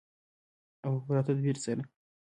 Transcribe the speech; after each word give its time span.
او 0.83 0.91
په 0.97 1.01
پوره 1.05 1.21
تدبیر 1.27 1.55
سره. 1.65 1.83